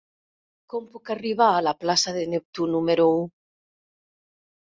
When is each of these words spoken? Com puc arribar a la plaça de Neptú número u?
Com 0.73 0.85
puc 0.93 1.11
arribar 1.15 1.49
a 1.57 1.59
la 1.65 1.73
plaça 1.81 2.13
de 2.15 2.23
Neptú 2.31 2.65
número 2.77 3.05
u? 3.19 3.21